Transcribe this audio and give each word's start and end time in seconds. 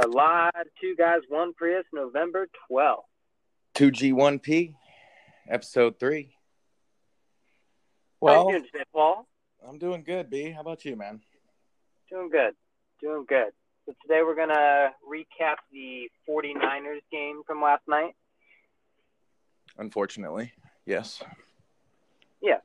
are 0.00 0.08
live. 0.08 0.66
Two 0.80 0.94
guys, 0.96 1.20
one 1.28 1.52
Prius, 1.52 1.84
November 1.92 2.48
12th. 2.70 3.02
2G1P, 3.74 4.74
episode 5.48 5.98
three. 6.00 6.32
Well, 8.20 8.48
doing 8.48 8.64
today, 8.64 8.84
Paul? 8.92 9.26
I'm 9.66 9.78
doing 9.78 10.02
good, 10.02 10.30
B. 10.30 10.50
How 10.50 10.62
about 10.62 10.84
you, 10.84 10.96
man? 10.96 11.20
Doing 12.10 12.30
good. 12.30 12.54
Doing 13.02 13.24
good. 13.28 13.52
So 13.86 13.94
today 14.02 14.20
we're 14.22 14.34
going 14.34 14.48
to 14.48 14.90
recap 15.06 15.56
the 15.72 16.08
49ers 16.28 17.00
game 17.10 17.42
from 17.46 17.62
last 17.62 17.82
night. 17.86 18.14
Unfortunately, 19.78 20.52
yes. 20.86 21.22
Yeah. 22.40 22.58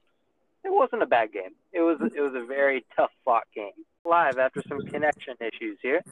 It 0.63 0.71
wasn't 0.71 1.03
a 1.03 1.05
bad 1.05 1.31
game. 1.31 1.51
It 1.73 1.81
was 1.81 1.97
it 2.01 2.19
was 2.19 2.33
a 2.33 2.45
very 2.45 2.85
tough 2.95 3.11
fought 3.23 3.45
game. 3.53 3.71
Live 4.05 4.37
after 4.37 4.61
some 4.69 4.79
connection 4.85 5.35
issues 5.41 5.79
here. 5.81 6.03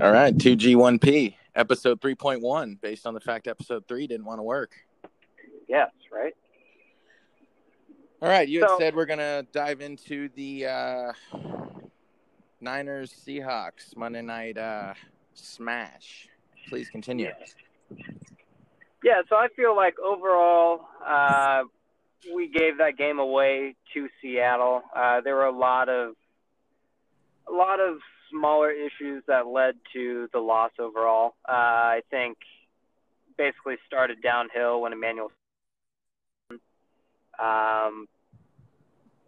All 0.00 0.10
right, 0.10 0.34
2G1P, 0.34 1.34
episode 1.54 2.00
3.1, 2.00 2.80
based 2.80 3.06
on 3.06 3.12
the 3.12 3.20
fact 3.20 3.46
episode 3.46 3.86
three 3.86 4.06
didn't 4.06 4.24
want 4.24 4.38
to 4.38 4.42
work. 4.42 4.72
Yes, 5.68 5.90
right? 6.10 6.34
All 8.22 8.28
right, 8.28 8.48
you 8.48 8.60
had 8.60 8.70
So- 8.70 8.78
said 8.78 8.94
we're 8.96 9.04
going 9.06 9.18
to 9.18 9.46
dive 9.52 9.82
into 9.82 10.30
the 10.34 10.66
uh, 10.66 11.12
Niners 12.60 13.12
Seahawks 13.12 13.94
Monday 13.96 14.22
night 14.22 14.56
uh, 14.56 14.94
smash. 15.34 16.28
Please 16.68 16.88
continue. 16.88 17.30
Yeah, 19.04 19.22
so 19.28 19.36
I 19.36 19.48
feel 19.56 19.76
like 19.76 19.94
overall, 19.98 20.86
uh, 21.06 21.64
we 22.34 22.48
gave 22.48 22.78
that 22.78 22.96
game 22.96 23.18
away 23.18 23.74
to 23.92 24.08
Seattle. 24.22 24.82
Uh, 24.96 25.20
there 25.20 25.34
were 25.34 25.44
a 25.46 25.56
lot 25.56 25.88
of 25.90 26.14
a 27.52 27.54
lot 27.54 27.80
of 27.80 27.98
smaller 28.30 28.70
issues 28.70 29.22
that 29.28 29.46
led 29.46 29.74
to 29.92 30.28
the 30.32 30.38
loss 30.38 30.70
overall. 30.78 31.34
Uh, 31.46 31.52
I 31.52 32.00
think 32.10 32.38
basically 33.36 33.76
started 33.86 34.22
downhill 34.22 34.80
when 34.80 34.92
Emmanuel. 34.92 35.30
Um, 37.38 38.06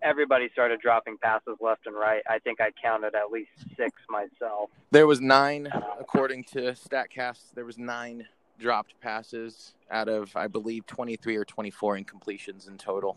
everybody 0.02 0.48
started 0.52 0.80
dropping 0.80 1.18
passes 1.18 1.56
left 1.60 1.86
and 1.86 1.96
right. 1.96 2.22
I 2.28 2.38
think 2.38 2.60
I 2.60 2.70
counted 2.82 3.14
at 3.14 3.30
least 3.30 3.50
six 3.76 3.92
myself. 4.08 4.70
There 4.90 5.06
was 5.06 5.20
nine, 5.20 5.68
according 5.98 6.44
to 6.44 6.72
Statcast, 6.72 7.54
there 7.54 7.64
was 7.64 7.78
nine 7.78 8.26
dropped 8.58 8.94
passes 9.00 9.74
out 9.90 10.08
of, 10.08 10.34
I 10.36 10.46
believe, 10.46 10.86
23 10.86 11.36
or 11.36 11.44
24 11.44 11.98
incompletions 11.98 12.68
in 12.68 12.78
total. 12.78 13.16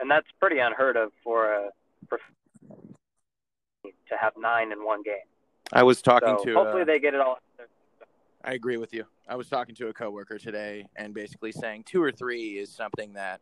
and 0.00 0.10
that's 0.10 0.26
pretty 0.40 0.58
unheard 0.58 0.96
of 0.96 1.12
for 1.22 1.52
a 1.52 1.70
to 4.10 4.16
have 4.16 4.34
nine 4.38 4.72
in 4.72 4.84
one 4.84 5.02
game. 5.02 5.14
I 5.72 5.82
was 5.82 6.02
talking 6.02 6.36
So 6.38 6.44
to. 6.44 6.54
hopefully 6.54 6.82
uh, 6.82 6.86
they 6.86 6.98
get 6.98 7.14
it 7.14 7.20
all. 7.20 7.38
I 8.44 8.52
agree 8.54 8.76
with 8.76 8.92
you. 8.92 9.04
I 9.28 9.36
was 9.36 9.48
talking 9.48 9.74
to 9.76 9.88
a 9.88 9.92
coworker 9.92 10.38
today 10.38 10.86
and 10.96 11.14
basically 11.14 11.52
saying 11.52 11.84
two 11.84 12.02
or 12.02 12.10
three 12.10 12.58
is 12.58 12.70
something 12.72 13.12
that 13.14 13.40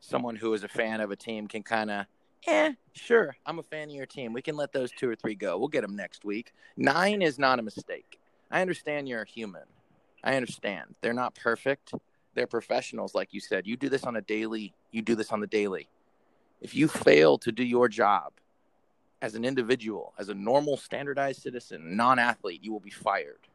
someone 0.00 0.36
who 0.36 0.52
is 0.54 0.64
a 0.64 0.68
fan 0.68 1.00
of 1.00 1.10
a 1.10 1.16
team 1.16 1.46
can 1.48 1.62
kind 1.62 1.90
of, 1.90 2.06
eh, 2.46 2.72
sure, 2.92 3.34
I'm 3.46 3.58
a 3.58 3.62
fan 3.62 3.88
of 3.88 3.94
your 3.94 4.06
team. 4.06 4.32
We 4.32 4.42
can 4.42 4.56
let 4.56 4.72
those 4.72 4.90
two 4.92 5.08
or 5.08 5.16
three 5.16 5.34
go. 5.34 5.58
We'll 5.58 5.68
get 5.68 5.80
them 5.80 5.96
next 5.96 6.24
week. 6.24 6.52
Nine 6.76 7.22
is 7.22 7.38
not 7.38 7.58
a 7.58 7.62
mistake. 7.62 8.20
I 8.50 8.60
understand 8.60 9.08
you're 9.08 9.22
a 9.22 9.28
human. 9.28 9.62
I 10.22 10.36
understand. 10.36 10.94
They're 11.00 11.14
not 11.14 11.34
perfect. 11.34 11.92
They're 12.34 12.46
professionals, 12.46 13.14
like 13.14 13.32
you 13.32 13.40
said. 13.40 13.66
You 13.66 13.76
do 13.76 13.88
this 13.88 14.04
on 14.04 14.16
a 14.16 14.20
daily, 14.22 14.74
you 14.92 15.02
do 15.02 15.14
this 15.14 15.32
on 15.32 15.40
the 15.40 15.46
daily. 15.46 15.88
If 16.60 16.74
you 16.74 16.86
fail 16.86 17.38
to 17.38 17.50
do 17.50 17.64
your 17.64 17.88
job 17.88 18.32
as 19.22 19.34
an 19.34 19.44
individual, 19.44 20.12
as 20.18 20.28
a 20.28 20.34
normal, 20.34 20.76
standardized 20.76 21.42
citizen, 21.42 21.96
non 21.96 22.18
athlete, 22.18 22.60
you 22.62 22.72
will 22.72 22.80
be 22.80 22.90
fired. 22.90 23.48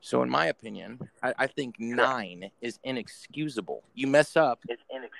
So, 0.00 0.22
in 0.22 0.30
my 0.30 0.46
opinion, 0.46 1.00
I, 1.22 1.34
I 1.38 1.46
think 1.46 1.76
nine 1.78 2.50
is 2.60 2.78
inexcusable. 2.84 3.82
You 3.94 4.06
mess 4.06 4.36
up, 4.36 4.62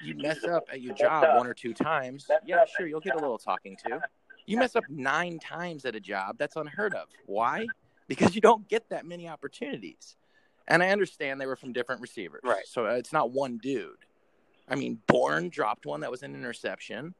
you 0.03 0.17
mess 0.17 0.45
up 0.45 0.65
at 0.71 0.81
your 0.81 0.95
job 0.95 1.37
one 1.37 1.47
or 1.47 1.55
two 1.55 1.75
times. 1.75 2.29
Yeah, 2.45 2.65
sure, 2.77 2.87
you'll 2.87 3.01
get 3.01 3.15
a 3.15 3.19
little 3.19 3.39
talking 3.39 3.77
to. 3.87 4.01
You 4.49 4.59
mess 4.59 4.77
up 4.77 4.85
nine 4.89 5.41
times 5.41 5.85
at 5.87 5.97
a 5.97 6.01
job, 6.01 6.37
that's 6.39 6.55
unheard 6.55 6.95
of. 6.95 7.09
Why? 7.27 7.67
Because 8.07 8.37
you 8.37 8.41
don't 8.41 8.69
get 8.69 8.89
that 8.91 9.05
many 9.05 9.29
opportunities. 9.29 10.15
And 10.69 10.85
I 10.85 10.91
understand 10.91 11.41
they 11.41 11.47
were 11.47 11.57
from 11.57 11.73
different 11.73 12.01
receivers. 12.01 12.43
Right. 12.45 12.65
So 12.65 12.87
uh, 12.87 12.91
it's 12.91 13.13
not 13.13 13.33
one 13.33 13.59
dude. 13.59 13.97
I 14.69 14.77
mean, 14.77 15.01
Bourne 15.09 15.49
dropped 15.49 15.85
one 15.85 16.01
that 16.01 16.13
was 16.13 16.23
an 16.23 16.35
interception. 16.35 17.15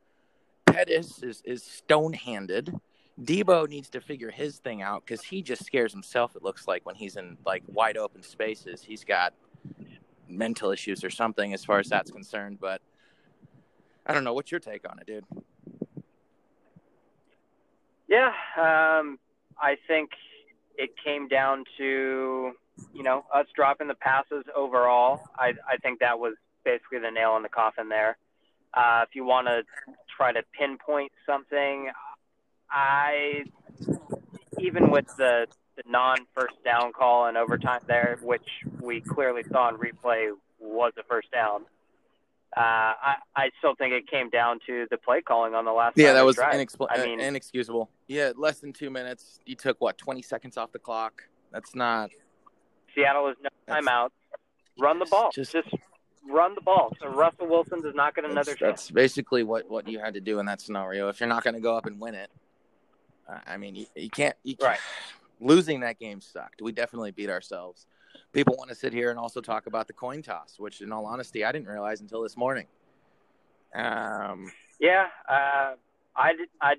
Pettis 0.67 1.23
is, 1.23 1.43
is 1.45 1.63
stone 1.63 2.13
handed. 2.13 2.75
Deebo 3.23 3.69
needs 3.69 3.89
to 3.91 4.01
figure 4.01 4.31
his 4.31 4.59
thing 4.59 4.83
out 4.83 5.05
because 5.05 5.23
he 5.23 5.41
just 5.41 5.65
scares 5.65 5.93
himself, 5.93 6.37
it 6.37 6.43
looks 6.43 6.69
like, 6.69 6.85
when 6.85 6.95
he's 6.95 7.17
in 7.17 7.39
like 7.47 7.63
wide 7.67 7.97
open 7.97 8.23
spaces. 8.23 8.83
He's 8.83 9.05
got 9.05 9.33
mental 10.29 10.71
issues 10.71 11.03
or 11.03 11.11
something 11.11 11.55
as 11.55 11.65
far 11.65 11.79
as 11.79 11.89
that's 11.89 12.11
concerned. 12.11 12.59
But 12.61 12.83
I 14.07 14.13
don't 14.13 14.25
know. 14.25 14.35
What's 14.35 14.51
your 14.51 14.61
take 14.61 14.89
on 14.89 14.99
it, 14.99 15.07
dude? 15.07 15.25
Yeah, 18.09 18.33
um, 18.57 19.19
I 19.61 19.77
think 19.89 20.11
it 20.77 20.91
came 21.03 21.27
down 21.29 21.65
to 21.79 22.53
you 22.93 23.03
know 23.03 23.25
us 23.35 23.47
dropping 23.55 23.89
the 23.89 23.95
passes 23.95 24.45
overall. 24.55 25.23
I 25.39 25.55
I 25.69 25.77
think 25.79 26.01
that 26.01 26.19
was 26.19 26.35
basically 26.65 26.99
the 26.99 27.11
nail 27.11 27.37
in 27.37 27.43
the 27.43 27.49
coffin 27.49 27.89
there. 27.89 28.19
Uh, 28.75 29.05
if 29.09 29.15
you 29.15 29.25
want 29.25 29.47
to 29.47 29.63
try 30.17 30.33
to 30.33 30.43
pinpoint 30.59 31.13
something, 31.27 31.91
I 32.71 33.45
even 34.59 34.91
with 34.91 35.07
the, 35.19 35.47
the 35.77 35.83
non 35.87 36.17
first 36.35 36.55
down 36.65 36.93
call 36.93 37.29
in 37.29 37.37
overtime 37.37 37.81
there, 37.87 38.19
which 38.23 38.47
we 38.81 39.01
clearly 39.01 39.43
saw 39.51 39.69
in 39.69 39.77
replay 39.77 40.31
was 40.59 40.93
a 40.99 41.03
first 41.05 41.31
down. 41.31 41.63
Uh, 42.57 42.61
I, 42.61 43.15
I 43.35 43.51
still 43.59 43.75
think 43.75 43.93
it 43.93 44.09
came 44.11 44.31
down 44.31 44.61
to 44.67 44.87
the 44.91 44.97
play 44.97 45.21
calling 45.21 45.55
on 45.55 45.67
the 45.67 45.73
last. 45.73 45.99
Yeah, 45.99 46.15
that 46.15 46.25
was 46.25 46.37
inexpl- 46.37 46.87
I 46.91 47.03
uh, 47.03 47.05
mean- 47.05 47.21
inexcusable. 47.21 47.91
Yeah, 48.09 48.33
less 48.35 48.61
than 48.61 48.73
two 48.73 48.89
minutes. 48.89 49.41
You 49.45 49.57
took 49.57 49.79
what 49.81 49.99
twenty 49.99 50.23
seconds 50.23 50.57
off 50.57 50.73
the 50.73 50.79
clock. 50.79 51.23
That's 51.53 51.75
not. 51.75 52.11
Seattle 52.95 53.29
is 53.29 53.37
no 53.43 53.51
That's- 53.67 53.85
timeout. 53.85 54.09
Run 54.79 54.99
the 54.99 55.07
ball. 55.07 55.31
Just- 55.35 55.53
Just, 55.53 55.69
run 56.29 56.55
the 56.55 56.61
ball. 56.61 56.93
So 57.01 57.09
Russell 57.09 57.47
Wilson 57.49 57.81
does 57.83 57.95
not 57.95 58.15
get 58.15 58.25
another 58.25 58.45
That's, 58.53 58.59
chance. 58.59 58.81
that's 58.83 58.91
basically 58.91 59.43
what, 59.43 59.69
what 59.71 59.89
you 59.89 59.99
had 59.99 60.15
to 60.15 60.21
do 60.21 60.39
in 60.39 60.47
that 60.47 60.61
scenario. 60.61 61.09
If 61.09 61.21
you're 61.21 61.29
not 61.29 61.45
going 61.45 61.55
to 61.55 61.61
go 61.61 61.77
up 61.77 61.87
and 61.87 62.01
win 62.01 62.15
it, 62.15 62.31
I 63.47 63.57
mean, 63.57 63.75
you, 63.75 63.87
you 63.97 64.11
can't. 64.11 64.37
You 64.45 64.57
can't- 64.57 64.71
Right. 64.71 64.79
Losing 65.41 65.81
that 65.81 65.99
game 65.99 66.21
sucked. 66.23 66.63
We 66.63 66.73
definitely 66.73 67.11
beat 67.11 67.29
ourselves. 67.29 67.87
People 68.33 68.55
want 68.57 68.71
to 68.71 68.75
sit 68.75 68.93
here 68.93 69.11
and 69.11 69.19
also 69.19 69.43
talk 69.43 69.67
about 69.67 69.87
the 69.87 69.93
coin 69.93 70.23
toss, 70.23 70.55
which, 70.59 70.81
in 70.81 70.91
all 70.93 71.05
honesty, 71.05 71.45
I 71.45 71.53
didn't 71.53 71.69
realize 71.69 72.01
until 72.01 72.23
this 72.23 72.37
morning. 72.39 72.67
Um, 73.75 74.51
Yeah, 74.81 75.07
uh, 75.29 75.75
I 76.17 76.33
did. 76.33 76.49
I, 76.61 76.75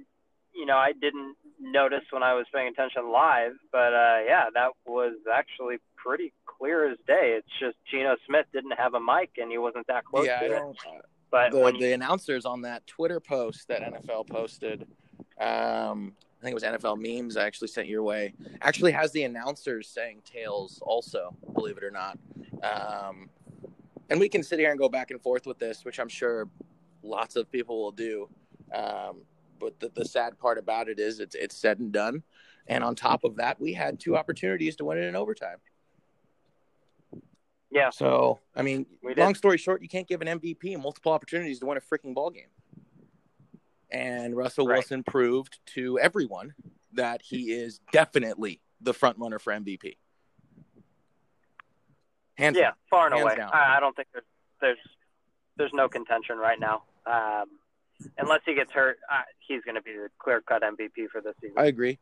you 0.56 0.66
know, 0.66 0.78
I 0.78 0.94
didn't 0.94 1.36
notice 1.60 2.04
when 2.12 2.24
I 2.24 2.34
was 2.34 2.46
paying 2.54 2.68
attention 2.68 3.12
live, 3.12 3.54
but 3.72 3.94
uh, 3.94 4.20
yeah, 4.26 4.46
that 4.54 4.72
was 4.88 5.14
actually 5.32 5.78
pretty 5.98 6.34
clear 6.46 6.90
as 6.90 6.98
day. 7.08 7.36
It's 7.38 7.48
just 7.60 7.78
Geno 7.92 8.16
Smith 8.26 8.46
didn't 8.54 8.78
have 8.78 8.94
a 8.94 9.00
mic 9.00 9.32
and 9.38 9.52
he 9.52 9.58
wasn't 9.58 9.88
that 9.88 10.06
close 10.06 10.26
yeah, 10.26 10.40
to 10.40 10.46
it. 10.46 10.50
don't. 10.50 10.78
But 11.30 11.52
the, 11.52 11.60
when 11.60 11.78
the 11.78 11.94
announcers 11.94 12.46
on 12.46 12.62
that 12.62 12.88
Twitter 12.88 13.20
post 13.20 13.68
that 13.68 13.82
NFL 13.82 14.30
posted, 14.30 14.88
um, 15.40 16.14
I 16.40 16.44
think 16.44 16.52
it 16.52 16.54
was 16.54 16.64
NFL 16.64 16.98
memes 16.98 17.36
I 17.36 17.46
actually 17.46 17.68
sent 17.68 17.88
your 17.88 18.04
way, 18.04 18.34
actually 18.62 18.92
has 18.94 19.12
the 19.12 19.24
announcers 19.24 19.90
saying 19.90 20.22
tails 20.24 20.80
also, 20.82 21.36
believe 21.54 21.78
it 21.78 21.84
or 21.84 21.92
not. 21.92 22.18
Um, 22.64 23.30
and 24.10 24.20
we 24.20 24.30
can 24.30 24.44
sit 24.44 24.60
here 24.60 24.70
and 24.70 24.80
go 24.80 24.88
back 24.88 25.12
and 25.12 25.22
forth 25.22 25.46
with 25.46 25.60
this, 25.60 25.84
which 25.84 26.00
I'm 26.00 26.08
sure 26.08 26.48
lots 27.04 27.36
of 27.36 27.52
people 27.52 27.82
will 27.82 27.92
do. 27.92 28.30
Um, 28.74 29.22
but 29.60 29.80
the, 29.80 29.90
the 29.96 30.06
sad 30.06 30.38
part 30.38 30.58
about 30.58 30.88
it 30.88 31.00
is 31.00 31.20
it's, 31.20 31.36
it's 31.36 31.58
said 31.58 31.80
and 31.80 31.92
done. 31.92 32.24
And 32.68 32.84
on 32.84 32.96
top 32.96 33.24
of 33.24 33.36
that, 33.38 33.60
we 33.60 33.74
had 33.74 34.00
two 34.00 34.16
opportunities 34.16 34.76
to 34.78 34.86
win 34.86 34.98
it 34.98 35.06
in 35.06 35.16
overtime. 35.16 35.58
Yeah, 37.70 37.90
So, 37.90 38.40
I 38.56 38.62
mean, 38.62 38.86
long 39.18 39.36
story 39.36 39.58
short, 39.58 39.82
you 39.82 39.90
can't 39.90 40.08
give 40.08 40.22
an 40.22 40.40
MVP 40.40 40.82
multiple 40.82 41.12
opportunities 41.12 41.60
to 41.60 41.66
win 41.66 41.78
a 41.78 41.82
freaking 41.82 42.14
ball 42.14 42.30
game. 42.30 42.48
And 43.92 44.36
Russell 44.36 44.68
Right. 44.68 44.76
Wilson 44.78 45.04
proved 45.04 45.60
to 45.76 45.98
everyone 46.00 46.54
that 46.94 47.22
he 47.22 47.52
is 47.52 47.80
definitely 47.92 48.62
the 48.82 48.94
front 48.94 49.18
runner 49.18 49.40
for 49.40 49.54
MVP. 49.54 49.98
Hands 52.38 52.56
yeah, 52.56 52.64
down. 52.64 52.74
far 52.90 53.06
and 53.08 53.16
Hands 53.16 53.26
away. 53.26 53.36
down. 53.36 53.50
I, 53.52 53.80
don't 53.80 53.96
think 53.96 54.10
there's 54.14 54.26
there's 54.62 54.78
there's 55.58 55.74
no 55.74 55.90
contention 55.90 56.38
right 56.38 56.60
now. 56.60 56.84
Um, 57.06 57.46
unless 58.18 58.42
he 58.46 58.54
gets 58.54 58.72
hurt, 58.72 59.00
uh, 59.12 59.22
he's 59.40 59.64
going 59.64 59.76
to 59.76 59.82
be 59.82 59.92
the 59.94 60.10
clear 60.20 60.42
cut 60.42 60.62
MVP 60.62 61.10
for 61.12 61.20
this 61.22 61.34
season. 61.42 61.56
I 61.58 61.66
agree. 61.66 61.98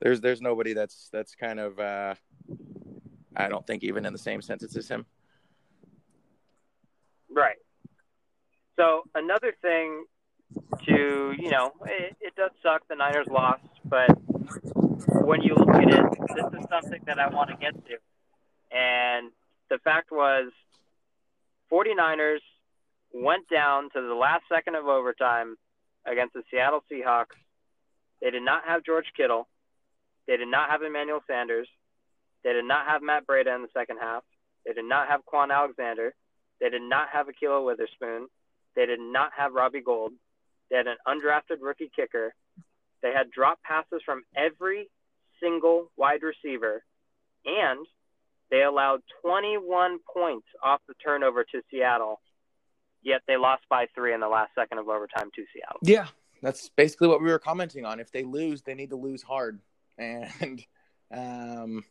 There's 0.00 0.20
there's 0.20 0.40
nobody 0.42 0.74
that's 0.74 1.08
that's 1.12 1.34
kind 1.34 1.58
of 1.58 1.78
uh, 1.80 2.14
I 3.36 3.48
don't 3.48 3.66
think 3.66 3.84
even 3.84 4.04
in 4.06 4.12
the 4.12 4.18
same 4.18 4.42
sentence 4.42 4.76
as 4.76 4.88
him. 4.88 5.06
Right. 7.30 7.56
So 8.76 9.02
another 9.14 9.54
thing 9.60 10.04
to 10.86 11.34
you 11.38 11.50
know, 11.50 11.72
it, 11.84 12.16
it 12.20 12.34
does 12.36 12.50
suck 12.62 12.82
the 12.88 12.96
Niners 12.96 13.26
lost, 13.30 13.62
but 13.84 14.10
when 15.24 15.42
you 15.42 15.54
look 15.54 15.74
at 15.74 15.88
it, 15.88 16.04
this 16.34 16.60
is 16.60 16.66
something 16.70 17.00
that 17.06 17.18
I 17.18 17.28
want 17.28 17.50
to 17.50 17.56
get 17.56 17.74
to. 17.74 17.96
And 18.76 19.30
the 19.70 19.78
fact 19.78 20.10
was, 20.10 20.50
49ers 21.72 22.40
went 23.12 23.48
down 23.48 23.90
to 23.94 24.00
the 24.00 24.14
last 24.14 24.44
second 24.50 24.74
of 24.74 24.86
overtime 24.86 25.56
against 26.06 26.34
the 26.34 26.42
Seattle 26.50 26.82
Seahawks. 26.90 27.36
They 28.22 28.30
did 28.30 28.42
not 28.42 28.62
have 28.66 28.84
George 28.84 29.06
Kittle. 29.16 29.48
They 30.26 30.36
did 30.36 30.48
not 30.48 30.70
have 30.70 30.82
Emmanuel 30.82 31.20
Sanders. 31.26 31.68
They 32.44 32.52
did 32.52 32.64
not 32.64 32.86
have 32.86 33.02
Matt 33.02 33.26
Breida 33.26 33.54
in 33.54 33.62
the 33.62 33.68
second 33.74 33.98
half. 34.00 34.22
They 34.66 34.72
did 34.72 34.84
not 34.84 35.08
have 35.08 35.20
Kwon 35.24 35.52
Alexander. 35.52 36.14
They 36.60 36.70
did 36.70 36.82
not 36.82 37.08
have 37.12 37.26
Ahkello 37.26 37.64
Witherspoon. 37.64 38.28
They 38.76 38.86
did 38.86 39.00
not 39.00 39.32
have 39.36 39.52
Robbie 39.52 39.80
Gould. 39.80 40.12
They 40.70 40.76
had 40.76 40.86
an 40.86 40.96
undrafted 41.06 41.58
rookie 41.60 41.90
kicker. 41.94 42.34
They 43.02 43.12
had 43.12 43.30
drop 43.30 43.58
passes 43.62 44.02
from 44.04 44.22
every 44.36 44.90
single 45.40 45.90
wide 45.96 46.22
receiver. 46.22 46.82
And 47.44 47.86
they 48.50 48.62
allowed 48.62 49.00
21 49.22 49.98
points 50.12 50.46
off 50.62 50.80
the 50.88 50.94
turnover 50.94 51.44
to 51.44 51.62
Seattle, 51.70 52.20
yet 53.02 53.22
they 53.26 53.36
lost 53.36 53.62
by 53.68 53.86
three 53.94 54.14
in 54.14 54.20
the 54.20 54.28
last 54.28 54.50
second 54.54 54.78
of 54.78 54.88
overtime 54.88 55.30
to 55.34 55.44
Seattle. 55.52 55.78
Yeah, 55.82 56.06
that's 56.42 56.70
basically 56.70 57.08
what 57.08 57.22
we 57.22 57.28
were 57.28 57.38
commenting 57.38 57.84
on. 57.84 58.00
If 58.00 58.10
they 58.10 58.24
lose, 58.24 58.62
they 58.62 58.74
need 58.74 58.90
to 58.90 58.96
lose 58.96 59.22
hard. 59.22 59.60
And 60.00 60.64
um, 61.12 61.84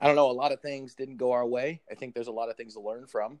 I 0.00 0.06
don't 0.06 0.16
know, 0.16 0.30
a 0.30 0.32
lot 0.32 0.52
of 0.52 0.60
things 0.60 0.94
didn't 0.94 1.16
go 1.16 1.32
our 1.32 1.46
way. 1.46 1.80
I 1.90 1.94
think 1.94 2.14
there's 2.14 2.28
a 2.28 2.32
lot 2.32 2.48
of 2.48 2.56
things 2.56 2.74
to 2.74 2.80
learn 2.80 3.06
from. 3.06 3.40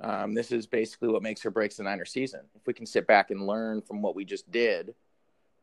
Um, 0.00 0.34
this 0.34 0.52
is 0.52 0.66
basically 0.66 1.08
what 1.08 1.22
makes 1.22 1.44
or 1.44 1.50
breaks 1.50 1.76
the 1.76 1.82
Niner 1.82 2.04
season. 2.04 2.40
If 2.54 2.66
we 2.66 2.72
can 2.72 2.86
sit 2.86 3.06
back 3.06 3.30
and 3.30 3.46
learn 3.46 3.82
from 3.82 4.00
what 4.00 4.14
we 4.14 4.24
just 4.24 4.50
did 4.50 4.94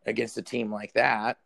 against 0.06 0.38
a 0.38 0.42
team 0.42 0.72
like 0.72 0.94
that, 0.94 1.38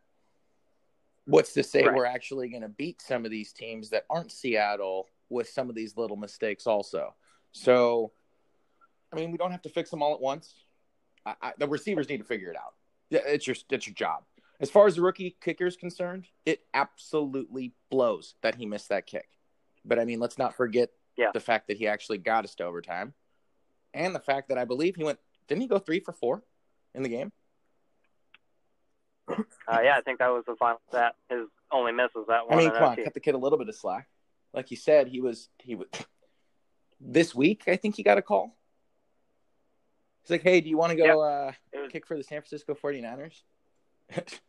what's 1.25 1.53
to 1.53 1.63
say 1.63 1.83
right. 1.83 1.95
we're 1.95 2.05
actually 2.05 2.49
going 2.49 2.63
to 2.63 2.69
beat 2.69 3.01
some 3.01 3.25
of 3.25 3.31
these 3.31 3.53
teams 3.53 3.89
that 3.91 4.05
aren't 4.09 4.31
Seattle 4.31 5.07
with 5.29 5.47
some 5.47 5.69
of 5.69 5.75
these 5.75 5.95
little 5.95 6.17
mistakes 6.17 6.65
also? 6.65 7.13
So, 7.51 8.11
I 9.13 9.15
mean, 9.15 9.31
we 9.31 9.37
don't 9.37 9.51
have 9.51 9.61
to 9.61 9.69
fix 9.69 9.91
them 9.91 10.01
all 10.01 10.13
at 10.13 10.21
once. 10.21 10.55
I, 11.25 11.35
I, 11.41 11.53
the 11.57 11.67
receivers 11.67 12.09
need 12.09 12.17
to 12.17 12.23
figure 12.23 12.49
it 12.49 12.57
out. 12.57 12.73
Yeah, 13.09 13.21
it's 13.25 13.47
your 13.47 13.55
it's 13.69 13.87
your 13.87 13.95
job. 13.95 14.23
As 14.59 14.69
far 14.69 14.87
as 14.87 14.95
the 14.95 15.01
rookie 15.01 15.37
kicker 15.41 15.65
is 15.65 15.77
concerned, 15.77 16.27
it 16.45 16.61
absolutely 16.73 17.73
blows 17.89 18.35
that 18.41 18.55
he 18.55 18.65
missed 18.65 18.89
that 18.89 19.07
kick. 19.07 19.29
But 19.85 19.99
I 19.99 20.05
mean, 20.05 20.19
let's 20.19 20.37
not 20.37 20.55
forget 20.55 20.89
yeah. 21.17 21.31
the 21.33 21.39
fact 21.39 21.67
that 21.67 21.77
he 21.77 21.87
actually 21.87 22.17
got 22.17 22.43
us 22.43 22.55
to 22.55 22.65
overtime, 22.65 23.13
and 23.93 24.13
the 24.13 24.19
fact 24.19 24.49
that 24.49 24.57
I 24.57 24.65
believe 24.65 24.95
he 24.95 25.03
went. 25.03 25.19
Didn't 25.47 25.61
he 25.61 25.67
go 25.67 25.79
three 25.79 25.99
for 25.99 26.11
four 26.11 26.43
in 26.93 27.03
the 27.03 27.09
game? 27.09 27.31
Uh, 29.29 29.79
yeah, 29.83 29.95
I 29.95 30.01
think 30.01 30.19
that 30.19 30.29
was 30.29 30.43
the 30.45 30.55
final. 30.55 30.81
That 30.91 31.15
his 31.29 31.47
only 31.71 31.91
miss 31.91 32.09
was 32.15 32.25
that 32.27 32.47
one. 32.47 32.57
I 32.57 32.61
mean, 32.61 32.71
come 32.71 32.83
on, 32.83 32.95
cut 32.97 33.13
the 33.13 33.19
kid 33.19 33.35
a 33.35 33.37
little 33.37 33.57
bit 33.57 33.69
of 33.69 33.75
slack. 33.75 34.07
Like 34.53 34.71
you 34.71 34.77
said, 34.77 35.07
he 35.07 35.21
was 35.21 35.49
he 35.59 35.75
was 35.75 35.87
this 36.99 37.33
week. 37.33 37.63
I 37.67 37.75
think 37.75 37.95
he 37.95 38.03
got 38.03 38.17
a 38.17 38.21
call. 38.21 38.57
He's 40.23 40.31
like, 40.31 40.43
"Hey, 40.43 40.61
do 40.61 40.69
you 40.69 40.77
want 40.77 40.91
to 40.91 40.97
go 40.97 41.21
uh, 41.21 41.51
was, 41.73 41.91
kick 41.91 42.05
for 42.07 42.17
the 42.17 42.23
San 42.23 42.41
Francisco 42.41 42.75
49ers?" 42.75 43.41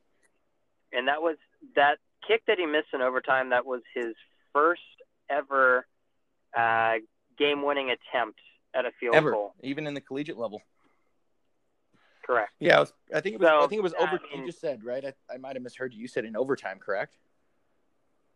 and 0.93 1.09
that 1.09 1.23
was 1.23 1.37
that 1.77 1.99
kick 2.27 2.43
that 2.47 2.59
he 2.59 2.67
missed 2.67 2.89
in 2.93 3.03
overtime. 3.03 3.51
That 3.51 3.67
was 3.67 3.83
his 3.95 4.15
first 4.53 4.83
ever 5.29 5.87
uh, 6.57 6.95
game-winning 7.39 7.91
attempt 7.91 8.41
at 8.75 8.85
a 8.85 8.91
field 8.99 9.15
ever, 9.15 9.31
goal, 9.31 9.55
even 9.63 9.87
in 9.87 9.95
the 9.95 10.01
collegiate 10.01 10.39
level. 10.39 10.63
Correct. 12.25 12.51
Yeah, 12.61 12.81
was, 12.81 12.93
I 13.15 13.21
think 13.21 13.35
it 13.35 13.41
was. 13.41 13.49
So, 13.49 13.65
I 13.65 13.67
think 13.67 13.79
it 13.79 13.83
was 13.83 13.95
over. 13.95 14.13
I 14.13 14.35
mean, 14.35 14.43
you 14.43 14.47
just 14.47 14.61
said 14.61 14.85
right. 14.85 15.05
I, 15.05 15.13
I 15.33 15.39
might 15.39 15.57
have 15.57 15.63
misheard 15.63 15.95
you. 15.95 16.01
You 16.01 16.09
said 16.09 16.25
in 16.25 16.37
overtime, 16.37 16.79
correct? 16.79 17.17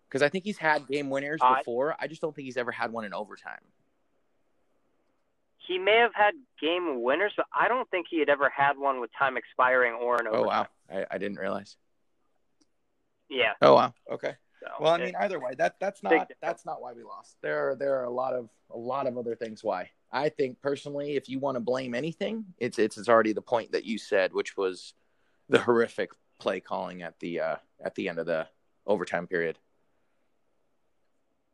Because 0.08 0.22
I 0.22 0.28
think 0.28 0.44
he's 0.44 0.58
had 0.58 0.86
game 0.86 1.10
winners 1.10 1.40
uh, 1.42 1.56
before. 1.56 1.96
I 1.98 2.06
just 2.06 2.20
don't 2.20 2.34
think 2.34 2.46
he's 2.46 2.56
ever 2.56 2.70
had 2.70 2.92
one 2.92 3.04
in 3.04 3.12
overtime. 3.12 3.60
He 5.66 5.78
may 5.78 5.96
have 5.96 6.12
had 6.14 6.34
game 6.60 7.02
winners, 7.02 7.32
but 7.36 7.46
I 7.58 7.68
don't 7.68 7.88
think 7.90 8.06
he 8.10 8.18
had 8.18 8.28
ever 8.28 8.50
had 8.50 8.78
one 8.78 9.00
with 9.00 9.10
time 9.18 9.36
expiring 9.36 9.94
or 9.94 10.16
an 10.20 10.26
overtime. 10.26 10.44
Oh 10.44 10.46
wow, 10.46 10.66
I, 10.92 11.06
I 11.10 11.18
didn't 11.18 11.38
realize. 11.38 11.76
Yeah. 13.34 13.52
Oh 13.60 13.74
wow. 13.74 13.94
Okay. 14.10 14.34
So, 14.60 14.68
well, 14.80 14.92
I 14.92 14.98
it- 14.98 15.04
mean, 15.06 15.16
either 15.20 15.40
way, 15.40 15.54
that 15.58 15.76
that's 15.80 16.02
not 16.02 16.30
that's 16.40 16.64
not 16.64 16.80
why 16.80 16.92
we 16.92 17.02
lost. 17.02 17.36
There 17.42 17.70
are 17.70 17.74
there 17.74 17.98
are 18.00 18.04
a 18.04 18.10
lot 18.10 18.32
of 18.34 18.48
a 18.70 18.78
lot 18.78 19.06
of 19.06 19.18
other 19.18 19.34
things 19.34 19.62
why. 19.62 19.90
I 20.12 20.28
think 20.28 20.60
personally, 20.62 21.16
if 21.16 21.28
you 21.28 21.38
want 21.40 21.56
to 21.56 21.60
blame 21.60 21.94
anything, 21.94 22.44
it's 22.58 22.78
it's 22.78 22.96
it's 22.96 23.08
already 23.08 23.32
the 23.32 23.42
point 23.42 23.72
that 23.72 23.84
you 23.84 23.98
said, 23.98 24.32
which 24.32 24.56
was 24.56 24.94
the 25.48 25.58
horrific 25.58 26.10
play 26.38 26.60
calling 26.60 27.02
at 27.02 27.18
the 27.20 27.40
uh, 27.40 27.56
at 27.84 27.94
the 27.96 28.08
end 28.08 28.18
of 28.18 28.26
the 28.26 28.46
overtime 28.86 29.26
period. 29.26 29.58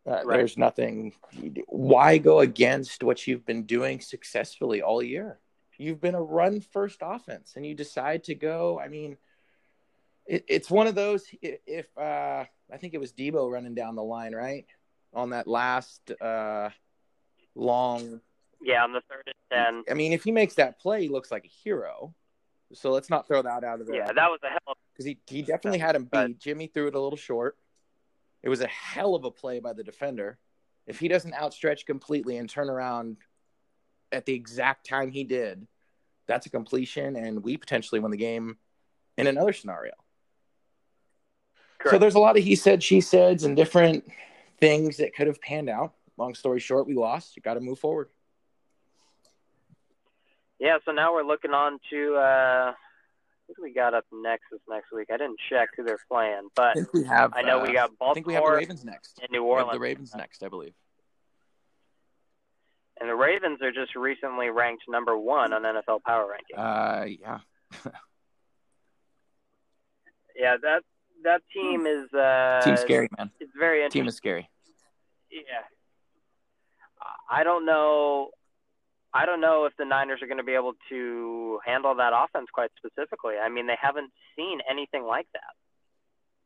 Uh, 0.07 0.23
Right. 0.25 0.39
There's 0.39 0.57
nothing. 0.57 1.13
Why 1.67 2.19
go 2.19 2.41
against 2.41 3.03
what 3.03 3.27
you've 3.27 3.45
been 3.45 3.65
doing 3.65 4.01
successfully 4.01 4.83
all 4.83 5.03
year? 5.03 5.39
You've 5.79 6.01
been 6.01 6.15
a 6.15 6.23
run 6.23 6.61
first 6.61 6.99
offense, 7.03 7.53
and 7.57 7.65
you 7.67 7.75
decide 7.75 8.25
to 8.25 8.35
go. 8.35 8.79
I 8.81 8.89
mean, 8.89 9.17
it, 10.31 10.45
it's 10.49 10.71
one 10.71 10.87
of 10.87 10.95
those. 10.95 11.27
If 11.43 11.87
uh, 11.99 12.45
I 12.73 12.77
think 12.79 12.95
it 12.95 13.01
was 13.01 13.13
Deebo 13.13 13.51
running 13.51 13.75
down 13.75 13.97
the 13.97 14.03
line, 14.03 14.33
right 14.33 14.65
on 15.13 15.31
that 15.31 15.49
last 15.49 16.13
uh, 16.21 16.71
long. 17.57 18.21
yeah, 18.63 18.85
on 18.85 18.93
the 18.93 19.03
third 19.11 19.25
and 19.27 19.35
ten. 19.53 19.85
I 19.91 19.95
mean, 19.95 20.13
if 20.13 20.23
he 20.23 20.31
makes 20.31 20.55
that 20.55 20.79
play, 20.79 21.03
he 21.03 21.09
looks 21.09 21.33
like 21.33 21.45
a 21.45 21.49
hero. 21.49 22.15
So 22.73 22.93
let's 22.93 23.11
not 23.11 23.27
throw 23.27 23.43
that 23.43 23.65
out 23.65 23.81
of 23.81 23.89
there. 23.89 23.97
Yeah, 23.97 24.13
that 24.13 24.31
was 24.31 24.39
a 24.45 24.49
hell 24.49 24.59
of 24.69 24.77
because 24.93 25.05
he 25.05 25.19
he 25.27 25.43
definitely 25.43 25.81
had 25.81 25.97
him 25.97 26.05
beat. 26.05 26.39
Jimmy 26.39 26.69
threw 26.69 26.87
it 26.87 26.95
a 26.95 27.01
little 27.01 27.19
short. 27.19 27.57
It 28.45 28.49
was 28.49 28.61
a 28.61 28.69
hell 28.69 29.17
of 29.17 29.25
a 29.25 29.33
play 29.33 29.59
by 29.59 29.73
the 29.73 29.83
defender. 29.83 30.39
If 30.87 31.01
he 31.01 31.09
doesn't 31.09 31.35
outstretch 31.35 31.87
completely 31.87 32.37
and 32.37 32.49
turn 32.49 32.71
around 32.71 33.17
at 34.13 34.27
the 34.27 34.33
exact 34.33 34.89
time 34.89 35.11
he 35.11 35.25
did, 35.25 35.67
that's 36.29 36.47
a 36.47 36.51
completion, 36.51 37.17
and 37.17 37.43
we 37.43 37.57
potentially 37.57 38.01
win 38.01 38.13
the 38.13 38.17
game 38.17 38.59
in 39.19 39.27
another 39.27 39.53
scenario. 39.53 39.93
So 41.89 41.99
there's 41.99 42.15
a 42.15 42.19
lot 42.19 42.37
of 42.37 42.45
he 42.45 42.57
said, 42.57 42.83
she 42.83 43.01
said, 43.01 43.43
and 43.43 43.57
different 43.57 44.05
things 44.59 44.99
that 44.99 45.15
could 45.15 45.27
have 45.27 45.41
panned 45.41 45.71
out. 45.71 45.95
Long 46.19 46.35
story 46.35 46.61
short, 46.61 46.87
we 46.87 46.95
lost. 46.95 47.37
You 47.37 47.43
got 47.43 47.55
to 47.55 47.61
move 47.61 47.79
forward. 47.79 48.09
Yeah, 50.59 50.77
so 50.85 50.93
now 50.93 51.15
we're 51.15 51.23
looking 51.23 51.53
on 51.53 51.79
to 51.91 52.15
uh 52.17 52.73
who 53.49 53.55
do 53.55 53.63
we 53.63 53.73
got 53.73 53.95
up 53.95 54.05
next 54.13 54.45
this 54.53 54.61
next 54.69 54.93
week? 54.93 55.09
I 55.11 55.17
didn't 55.17 55.39
check 55.49 55.71
who 55.77 55.85
they're 55.85 55.99
playing, 56.11 56.35
I 56.45 56.49
but 56.55 56.75
think 56.75 56.93
we 56.93 57.05
have. 57.05 57.33
I 57.35 57.41
know 57.43 57.61
we 57.61 57.71
uh, 57.71 57.89
got 57.89 57.91
I 58.11 58.13
think 58.13 58.27
we 58.27 58.35
have 58.35 58.45
the 58.45 58.53
Ravens 58.53 58.85
next. 58.85 59.19
and 59.23 59.31
New 59.31 59.43
We 59.43 59.49
have 59.51 59.59
Orleans. 59.61 59.73
the 59.73 59.81
Ravens 59.81 60.15
next, 60.15 60.43
I 60.43 60.49
believe. 60.49 60.75
And 63.01 63.09
the 63.09 63.15
Ravens 63.15 63.63
are 63.63 63.73
just 63.73 63.97
recently 63.97 64.51
ranked 64.51 64.83
number 64.87 65.17
one 65.17 65.55
on 65.55 65.63
NFL 65.63 66.03
Power 66.07 66.29
Ranking. 66.31 66.59
Uh, 66.59 67.07
yeah. 67.09 67.39
yeah, 70.37 70.57
that 70.63 70.83
that 71.25 71.43
team 71.53 71.87
is 71.87 72.13
uh 72.13 72.61
Team 72.65 72.77
scary, 72.77 73.09
man. 73.17 73.31
It's 73.41 73.53
very 73.59 73.79
interesting. 73.79 74.03
Team 74.03 74.09
is 74.09 74.17
scary. 74.17 74.49
Yeah. 75.31 75.63
I 77.31 77.45
don't 77.45 77.65
know. 77.65 78.31
I 79.13 79.27
don't 79.27 79.41
know 79.41 79.65
if 79.65 79.73
the 79.77 79.85
Niners 79.85 80.21
are 80.23 80.27
going 80.27 80.39
to 80.39 80.45
be 80.45 80.55
able 80.55 80.75
to 80.89 81.59
handle 81.65 81.95
that 81.97 82.13
offense 82.15 82.47
quite 82.53 82.71
specifically. 82.77 83.35
I 83.43 83.49
mean, 83.49 83.67
they 83.67 83.79
haven't 83.81 84.11
seen 84.37 84.61
anything 84.69 85.05
like 85.05 85.27
that. 85.33 85.55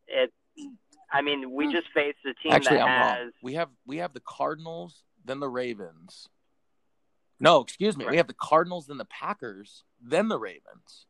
It. 0.06 0.32
I 1.12 1.22
mean, 1.22 1.52
we 1.52 1.72
just 1.72 1.86
faced 1.94 2.18
a 2.26 2.34
team 2.42 2.52
Actually, 2.52 2.78
that 2.78 2.84
I'm 2.84 2.88
has. 2.88 3.18
wrong. 3.22 3.30
We 3.42 3.54
have 3.54 3.68
we 3.86 3.96
have 3.98 4.12
the 4.12 4.20
Cardinals, 4.20 5.02
then 5.24 5.40
the 5.40 5.48
Ravens. 5.48 6.28
No, 7.40 7.60
excuse 7.60 7.96
me. 7.96 8.06
We 8.06 8.16
have 8.16 8.26
the 8.26 8.34
Cardinals, 8.34 8.86
then 8.86 8.96
the 8.96 9.04
Packers, 9.06 9.84
then 10.02 10.28
the 10.28 10.38
Ravens. 10.38 11.06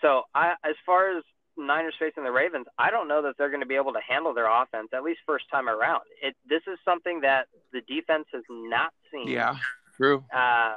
So, 0.00 0.22
I, 0.34 0.52
as 0.64 0.76
far 0.84 1.16
as 1.16 1.24
Niners 1.56 1.94
facing 1.98 2.24
the 2.24 2.32
Ravens, 2.32 2.66
I 2.78 2.90
don't 2.90 3.08
know 3.08 3.22
that 3.22 3.36
they're 3.38 3.50
going 3.50 3.60
to 3.60 3.66
be 3.66 3.76
able 3.76 3.92
to 3.94 4.00
handle 4.06 4.34
their 4.34 4.50
offense 4.50 4.88
at 4.92 5.02
least 5.02 5.20
first 5.26 5.44
time 5.50 5.68
around. 5.68 6.02
It. 6.22 6.34
This 6.48 6.62
is 6.66 6.78
something 6.84 7.20
that 7.20 7.46
the 7.72 7.80
defense 7.80 8.26
has 8.32 8.44
not 8.50 8.92
seen. 9.12 9.28
Yeah, 9.28 9.56
true. 9.96 10.24
Uh, 10.34 10.74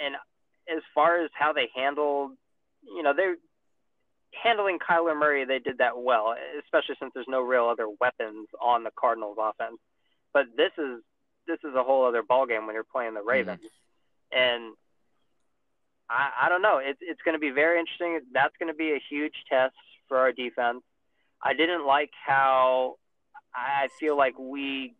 and 0.00 0.14
as 0.68 0.82
far 0.94 1.20
as 1.22 1.30
how 1.34 1.52
they 1.52 1.68
handled, 1.74 2.32
you 2.82 3.02
know, 3.02 3.12
they're 3.14 3.36
handling 4.32 4.78
Kyler 4.78 5.18
Murray. 5.18 5.44
They 5.44 5.58
did 5.58 5.78
that 5.78 5.98
well, 5.98 6.34
especially 6.62 6.96
since 7.00 7.12
there's 7.14 7.26
no 7.28 7.40
real 7.40 7.66
other 7.66 7.88
weapons 8.00 8.48
on 8.60 8.84
the 8.84 8.90
Cardinals 8.98 9.38
offense. 9.40 9.78
But 10.32 10.46
this 10.56 10.72
is 10.78 11.02
this 11.46 11.58
is 11.64 11.74
a 11.74 11.82
whole 11.82 12.04
other 12.04 12.22
ballgame 12.22 12.66
when 12.66 12.74
you're 12.74 12.84
playing 12.84 13.14
the 13.14 13.22
Ravens, 13.22 13.60
and 14.30 14.74
I, 16.10 16.30
I 16.42 16.48
don't 16.48 16.62
know. 16.62 16.78
It's 16.82 16.98
it's 17.02 17.20
going 17.22 17.34
to 17.34 17.40
be 17.40 17.50
very 17.50 17.78
interesting. 17.78 18.20
That's 18.32 18.54
going 18.58 18.72
to 18.72 18.76
be 18.76 18.92
a 18.92 19.02
huge 19.10 19.34
test 19.50 19.74
for 20.08 20.18
our 20.18 20.32
defense. 20.32 20.82
I 21.42 21.54
didn't 21.54 21.86
like 21.86 22.10
how 22.26 22.96
I 23.54 23.88
feel 23.98 24.16
like 24.16 24.38
we 24.38 24.94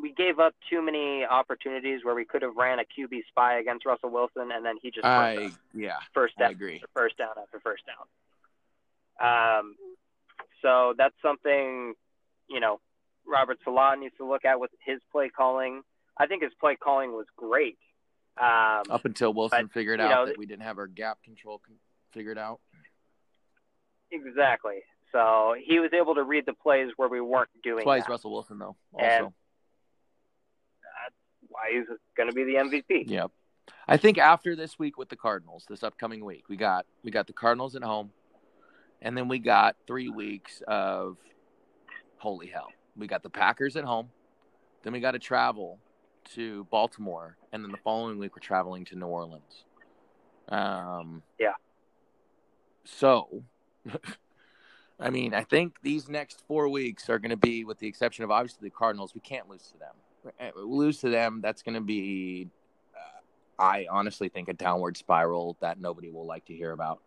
we 0.00 0.12
gave 0.12 0.38
up 0.38 0.54
too 0.70 0.82
many 0.82 1.24
opportunities 1.24 2.00
where 2.04 2.14
we 2.14 2.24
could 2.24 2.42
have 2.42 2.56
ran 2.56 2.78
a 2.78 2.82
QB 2.82 3.20
spy 3.28 3.58
against 3.58 3.84
Russell 3.86 4.10
Wilson, 4.10 4.50
and 4.52 4.64
then 4.64 4.76
he 4.80 4.90
just 4.90 5.04
I 5.04 5.50
yeah, 5.74 5.98
first 6.14 6.34
I 6.38 6.44
down, 6.44 6.50
agree. 6.52 6.82
first 6.94 7.18
down 7.18 7.30
after 7.40 7.60
first 7.60 7.82
down. 7.86 8.06
Um, 9.20 9.76
so 10.62 10.94
that's 10.96 11.14
something, 11.22 11.94
you 12.48 12.60
know, 12.60 12.80
Robert 13.26 13.58
Saleh 13.64 13.98
needs 13.98 14.14
to 14.16 14.26
look 14.26 14.44
at 14.44 14.60
with 14.60 14.70
his 14.84 15.00
play 15.12 15.28
calling. 15.28 15.82
I 16.16 16.26
think 16.26 16.42
his 16.42 16.52
play 16.58 16.76
calling 16.76 17.12
was 17.12 17.26
great. 17.36 17.78
Um, 18.38 18.82
Up 18.90 19.04
until 19.04 19.32
Wilson 19.34 19.66
but, 19.66 19.72
figured 19.72 20.00
out 20.00 20.10
know, 20.10 20.26
that 20.26 20.38
we 20.38 20.46
didn't 20.46 20.62
have 20.62 20.78
our 20.78 20.86
gap 20.86 21.22
control 21.22 21.60
figured 22.12 22.38
out. 22.38 22.60
exactly. 24.10 24.82
So 25.12 25.54
he 25.62 25.78
was 25.80 25.90
able 25.92 26.14
to 26.14 26.22
read 26.22 26.46
the 26.46 26.52
plays 26.54 26.90
where 26.96 27.08
we 27.08 27.20
weren't 27.20 27.50
doing 27.62 27.78
That's 27.78 27.86
why 27.86 27.96
he's. 27.98 28.08
Russell 28.08 28.32
Wilson, 28.32 28.58
though. 28.58 28.76
Also, 28.94 29.06
And- 29.06 29.32
Why 31.48 31.70
he's 31.72 31.86
going 32.16 32.28
to 32.28 32.34
be 32.34 32.44
the 32.44 32.54
MVP. 32.54 33.08
Yep. 33.08 33.32
I 33.88 33.96
think 33.96 34.18
after 34.18 34.54
this 34.54 34.78
week 34.78 34.96
with 34.98 35.08
the 35.08 35.16
Cardinals, 35.16 35.64
this 35.68 35.82
upcoming 35.82 36.24
week, 36.24 36.48
we 36.48 36.56
got 36.56 36.86
we 37.02 37.10
got 37.10 37.26
the 37.26 37.32
Cardinals 37.32 37.74
at 37.74 37.82
home, 37.82 38.12
and 39.02 39.16
then 39.16 39.26
we 39.28 39.38
got 39.38 39.76
three 39.86 40.08
weeks 40.08 40.62
of 40.66 41.16
holy 42.18 42.46
hell. 42.46 42.68
We 42.96 43.06
got 43.06 43.22
the 43.22 43.30
Packers 43.30 43.76
at 43.76 43.84
home, 43.84 44.10
then 44.82 44.92
we 44.92 45.00
got 45.00 45.12
to 45.12 45.18
travel 45.18 45.78
to 46.34 46.64
Baltimore, 46.70 47.36
and 47.52 47.64
then 47.64 47.70
the 47.70 47.78
following 47.78 48.18
week 48.18 48.34
we're 48.34 48.40
traveling 48.40 48.84
to 48.86 48.96
New 48.96 49.06
Orleans. 49.06 49.64
Um, 50.48 51.22
Yeah. 51.38 51.54
So, 52.84 53.42
I 55.00 55.10
mean, 55.10 55.34
I 55.34 55.44
think 55.44 55.76
these 55.82 56.08
next 56.08 56.42
four 56.46 56.68
weeks 56.68 57.08
are 57.08 57.18
going 57.18 57.30
to 57.30 57.36
be, 57.36 57.64
with 57.64 57.78
the 57.78 57.86
exception 57.86 58.24
of 58.24 58.30
obviously 58.30 58.68
the 58.68 58.70
Cardinals, 58.70 59.14
we 59.14 59.20
can't 59.20 59.48
lose 59.48 59.72
to 59.72 59.78
them. 59.78 60.32
Uh, 60.38 60.50
we 60.56 60.62
lose 60.62 60.98
to 61.00 61.08
them, 61.08 61.40
that's 61.40 61.62
going 61.62 61.74
to 61.74 61.80
be 61.80 62.48
uh, 62.94 63.62
I 63.62 63.86
honestly 63.90 64.28
think 64.28 64.48
a 64.48 64.52
downward 64.52 64.96
spiral 64.96 65.56
that 65.60 65.80
nobody 65.80 66.10
will 66.10 66.26
like 66.26 66.44
to 66.46 66.54
hear 66.54 66.72
about. 66.72 67.00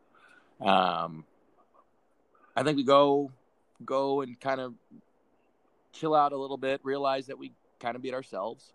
Um, 0.62 1.26
I 2.56 2.64
think 2.64 2.78
we 2.78 2.84
go 2.84 3.32
go 3.86 4.22
and 4.22 4.40
kind 4.40 4.62
of 4.62 4.74
chill 5.92 6.16
out 6.16 6.32
a 6.32 6.38
little 6.38 6.58
bit, 6.58 6.82
realize 6.84 7.28
that 7.28 7.38
we 7.38 7.52
kind 7.80 7.96
of 7.96 8.02
beat 8.02 8.14
ourselves. 8.14 8.74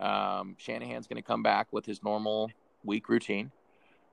Um, 0.00 0.56
Shanahan's 0.58 1.06
going 1.06 1.16
to 1.16 1.22
come 1.22 1.42
back 1.42 1.68
with 1.72 1.84
his 1.84 2.02
normal 2.02 2.50
week 2.84 3.08
routine, 3.08 3.52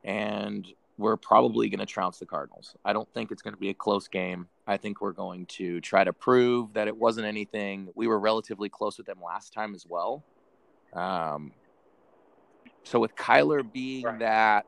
and 0.04 0.68
we're 0.98 1.16
probably 1.16 1.70
going 1.70 1.80
to 1.80 1.86
trounce 1.86 2.20
the 2.20 2.26
Cardinals. 2.26 2.76
I 2.84 2.92
don't 2.92 3.08
think 3.14 3.32
it's 3.32 3.42
going 3.42 3.54
to 3.54 3.60
be 3.60 3.70
a 3.70 3.74
close 3.74 4.08
game. 4.08 4.48
I 4.66 4.78
think 4.78 5.00
we're 5.00 5.12
going 5.12 5.46
to 5.46 5.80
try 5.80 6.04
to 6.04 6.12
prove 6.12 6.74
that 6.74 6.88
it 6.88 6.98
wasn't 6.98 7.28
anything. 7.28 7.90
We 7.96 8.08
were 8.08 8.20
relatively 8.20 8.68
close 8.68 8.98
with 8.98 9.08
them 9.08 9.20
last 9.24 9.54
time 9.54 9.74
as 9.76 9.86
well. 9.88 10.24
Um, 10.94 11.54
so 12.84 13.00
with 13.00 13.16
Kyler 13.16 13.70
being 13.72 14.06
Right. 14.06 14.20
that 14.20 14.66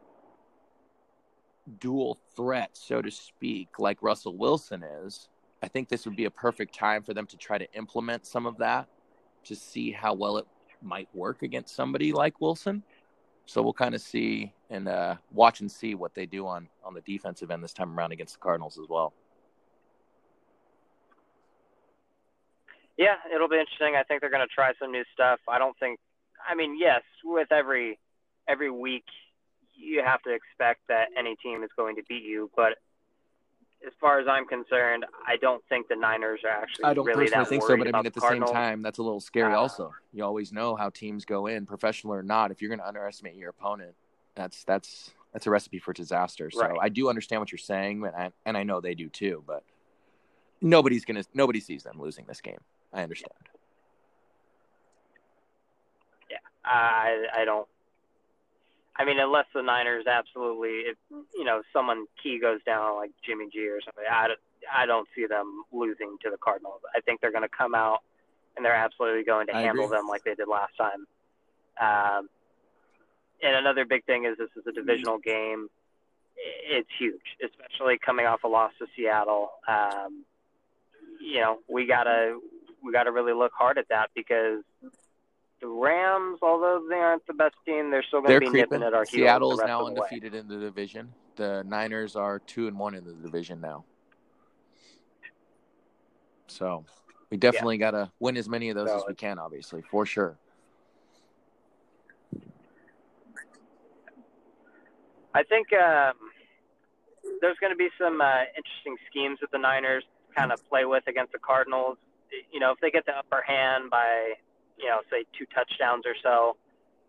dual 1.80 2.18
threat, 2.36 2.72
so 2.74 3.02
to 3.02 3.12
speak, 3.12 3.80
like 3.80 4.02
Russell 4.02 4.38
Wilson 4.38 4.84
is, 4.84 5.30
I 5.62 5.68
think 5.68 5.90
this 5.90 6.06
would 6.06 6.16
be 6.16 6.26
a 6.26 6.32
perfect 6.32 6.74
time 6.74 7.04
for 7.04 7.14
them 7.14 7.26
to 7.28 7.38
try 7.38 7.58
to 7.58 7.72
implement 7.74 8.26
some 8.26 8.46
of 8.46 8.58
that 8.60 8.88
to 9.46 9.56
see 9.56 9.92
how 9.92 10.14
well 10.14 10.38
it 10.38 10.48
might 10.82 11.08
work 11.14 11.44
against 11.44 11.76
somebody 11.76 12.12
like 12.12 12.40
Wilson. 12.42 12.84
So 13.46 13.62
we'll 13.62 13.74
kind 13.74 13.96
of 13.96 14.02
see 14.02 14.54
and 14.70 14.88
uh, 14.88 15.16
watch 15.32 15.62
and 15.62 15.72
see 15.72 15.96
what 15.96 16.14
they 16.14 16.26
do 16.26 16.46
on 16.46 16.68
on 16.84 16.94
the 16.94 17.02
defensive 17.02 17.50
end 17.50 17.64
this 17.64 17.74
time 17.74 17.98
around 17.98 18.12
against 18.12 18.34
the 18.34 18.40
Cardinals 18.40 18.78
as 18.78 18.88
well. 18.88 19.14
Yeah, 22.98 23.16
it'll 23.34 23.48
be 23.48 23.58
interesting. 23.58 23.96
I 23.96 24.04
think 24.04 24.22
they're 24.22 24.30
going 24.30 24.48
to 24.48 24.54
try 24.54 24.74
some 24.80 24.92
new 24.92 25.04
stuff. 25.14 25.40
I 25.48 25.58
don't 25.58 25.78
think. 25.80 26.00
I 26.48 26.54
mean, 26.54 26.78
yes, 26.78 27.02
with 27.24 27.52
every 27.52 27.98
every 28.48 28.70
week, 28.70 29.06
you 29.74 30.04
have 30.06 30.22
to 30.24 30.34
expect 30.34 30.82
that 30.90 31.08
any 31.18 31.36
team 31.42 31.64
is 31.64 31.70
going 31.78 31.96
to 31.96 32.04
beat 32.08 32.24
you. 32.24 32.52
But 32.56 32.78
as 33.86 33.94
far 34.00 34.20
as 34.20 34.28
I'm 34.28 34.46
concerned, 34.46 35.06
I 35.26 35.38
don't 35.38 35.64
think 35.70 35.88
the 35.88 35.96
Niners 35.96 36.42
are 36.44 36.50
actually 36.50 36.86
I 36.86 36.94
don't 36.94 37.06
really 37.06 37.26
personally 37.26 37.46
think 37.46 37.64
so, 37.64 37.78
but 37.78 37.88
I 37.88 37.92
mean, 37.92 37.96
at 37.96 38.04
the 38.04 38.10
the 38.10 38.20
Cardinals. 38.20 38.50
same 38.50 38.56
time, 38.56 38.82
that's 38.82 38.98
a 38.98 39.04
little 39.04 39.20
scary. 39.22 39.54
Uh, 39.54 39.60
also, 39.60 39.94
you 40.14 40.24
always 40.24 40.52
know 40.52 40.76
how 40.76 40.90
teams 40.90 41.26
go 41.26 41.48
in, 41.48 41.66
professional 41.66 42.14
or 42.14 42.24
not. 42.24 42.52
If 42.52 42.62
you're 42.62 42.70
going 42.70 42.80
to 42.80 42.88
underestimate 42.88 43.36
your 43.36 43.50
opponent, 43.50 43.96
that's 44.36 44.64
that's 44.66 45.12
that's 45.34 45.48
a 45.48 45.50
recipe 45.50 45.80
for 45.80 45.94
disaster. 45.94 46.50
So 46.52 46.62
Right. 46.62 46.78
I 46.82 46.90
do 46.90 47.08
understand 47.10 47.42
what 47.42 47.52
you're 47.52 47.60
saying, 47.60 48.04
and 48.04 48.16
I, 48.16 48.32
and 48.46 48.58
I 48.58 48.64
know 48.64 48.82
they 48.82 48.96
do 48.96 49.10
too. 49.10 49.44
But 49.48 49.64
nobody's 50.62 51.06
gonna 51.06 51.24
nobody 51.34 51.60
sees 51.60 51.84
them 51.84 52.00
losing 52.00 52.26
this 52.26 52.42
game. 52.42 52.60
I 52.92 53.04
understand. 53.04 53.32
Yeah, 56.30 56.38
I 56.66 57.26
I 57.34 57.46
don't. 57.46 57.68
I 59.00 59.06
mean, 59.06 59.18
unless 59.18 59.46
the 59.56 59.62
Niners 59.62 60.06
absolutely, 60.08 60.82
if 60.92 60.98
you 61.34 61.46
know, 61.46 61.62
someone 61.74 62.06
key 62.22 62.38
goes 62.40 62.60
down 62.66 62.98
like 62.98 63.12
Jimmy 63.26 63.48
G 63.52 63.68
or 63.70 63.80
something, 63.82 64.04
I, 64.12 64.28
don't- 64.28 64.40
I 64.72 64.86
don't 64.86 65.08
see 65.16 65.26
them 65.26 65.64
losing 65.72 66.18
to 66.24 66.30
the 66.30 66.38
Cardinals. 66.38 66.82
I 66.96 67.00
think 67.00 67.22
they're 67.22 67.32
going 67.32 67.44
to 67.48 67.56
come 67.58 67.74
out 67.74 68.00
and 68.58 68.66
they're 68.66 68.76
absolutely 68.76 69.24
going 69.24 69.48
to 69.48 69.56
I 69.56 69.62
handle 69.62 69.86
agree. 69.86 69.98
them 69.98 70.08
like 70.08 70.24
they 70.26 70.36
did 70.36 70.50
last 70.50 70.74
time. 70.78 71.08
Um, 71.80 72.30
and 73.42 73.56
another 73.56 73.86
big 73.86 74.04
thing 74.06 74.26
is 74.26 74.38
this 74.38 74.50
is 74.58 74.68
a 74.68 74.74
divisional 74.74 75.18
game. 75.18 75.70
It's 76.70 76.90
huge, 77.00 77.22
especially 77.44 77.98
coming 78.06 78.26
off 78.26 78.44
a 78.44 78.48
loss 78.50 78.74
to 78.80 78.88
Seattle. 78.98 79.52
Um, 79.68 80.26
you 81.22 81.40
know, 81.40 81.60
we 81.70 81.86
gotta 81.88 82.38
we 82.84 82.92
gotta 82.92 83.12
really 83.12 83.34
look 83.34 83.52
hard 83.58 83.78
at 83.78 83.88
that 83.90 84.10
because 84.16 84.62
the 85.62 85.68
Rams, 85.68 86.40
although 86.42 86.86
they 86.90 86.96
aren't 86.96 87.26
the 87.28 87.34
best 87.34 87.56
team, 87.66 87.92
they're 87.92 88.04
still 88.04 88.22
going 88.22 88.34
to 88.34 88.40
be 88.40 88.46
creeping. 88.48 88.70
nipping 88.72 88.84
at 88.84 88.94
our 88.94 89.04
heels. 89.04 89.12
Seattle 89.12 89.52
is 89.54 89.60
now 89.60 89.82
of 89.82 89.88
the 89.88 89.94
way. 89.94 90.08
undefeated 90.08 90.34
in 90.34 90.48
the 90.48 90.58
division. 90.58 91.14
The 91.36 91.64
Niners 91.66 92.16
are 92.16 92.40
two 92.40 92.68
and 92.68 92.78
one 92.78 92.96
in 92.96 93.04
the 93.04 93.14
division 93.14 93.62
now. 93.62 93.86
So 96.48 96.86
we 97.30 97.38
definitely 97.38 97.78
got 97.78 97.92
to 97.92 98.12
win 98.20 98.38
as 98.38 98.50
many 98.50 98.70
of 98.70 98.76
those 98.76 98.90
So 98.90 98.98
as 98.98 99.04
we 99.08 99.16
can, 99.16 99.38
obviously, 99.40 99.82
for 99.90 100.06
sure. 100.06 100.38
I 105.34 105.44
think 105.44 105.68
um, 105.74 106.16
there's 107.42 107.58
going 107.60 107.72
to 107.72 107.78
be 107.78 107.90
some 108.02 108.20
uh, 108.20 108.42
interesting 108.58 108.98
schemes 109.10 109.38
that 109.42 109.52
the 109.52 109.60
Niners 109.60 110.04
kind 110.36 110.52
of 110.52 110.68
play 110.68 110.86
with 110.86 111.04
against 111.08 111.32
the 111.32 111.40
Cardinals. 111.40 111.98
You 112.52 112.60
know, 112.60 112.72
if 112.72 112.80
they 112.82 112.92
get 112.92 113.06
the 113.06 113.14
upper 113.14 113.44
hand 113.46 113.90
by, 113.90 114.34
you 114.80 114.88
know, 114.88 115.00
say 115.12 115.26
two 115.38 115.46
touchdowns 115.54 116.06
or 116.06 116.16
so, 116.24 116.56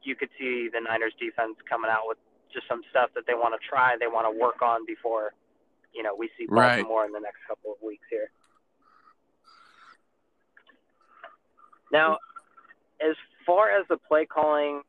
you 0.02 0.16
could 0.16 0.30
see 0.38 0.68
the 0.72 0.80
Niners 0.80 1.14
defense 1.20 1.56
coming 1.68 1.90
out 1.90 2.02
with 2.04 2.18
just 2.52 2.66
some 2.68 2.82
stuff 2.90 3.10
that 3.14 3.26
they 3.26 3.34
want 3.34 3.54
to 3.54 3.68
try, 3.68 3.96
they 3.98 4.06
want 4.06 4.26
to 4.26 4.38
work 4.38 4.60
on 4.62 4.84
before, 4.86 5.32
you 5.94 6.02
know, 6.02 6.14
we 6.14 6.28
see 6.36 6.46
Right. 6.48 6.76
Baltimore 6.76 7.06
in 7.06 7.12
the 7.12 7.20
next 7.20 7.38
couple 7.46 7.72
of 7.72 7.78
weeks 7.82 8.04
here. 8.10 8.30
Now, 11.92 12.18
as 13.00 13.16
far 13.46 13.70
as 13.70 13.86
the 13.88 13.96
play 13.96 14.26
calling 14.26 14.82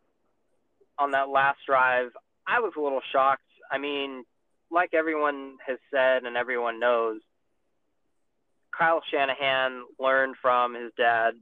on 0.98 1.12
that 1.12 1.30
last 1.30 1.60
drive, 1.66 2.12
I 2.48 2.60
was 2.60 2.74
a 2.78 2.82
little 2.82 3.02
shocked. 3.12 3.42
I 3.72 3.78
mean, 3.78 4.24
like 4.70 4.94
everyone 4.94 5.58
has 5.66 5.78
said 5.92 6.24
and 6.24 6.38
everyone 6.38 6.80
knows, 6.80 7.22
Kyle 8.78 9.02
Shanahan 9.12 9.84
learned 10.00 10.36
from 10.42 10.76
his 10.76 10.92
dad, 10.98 11.34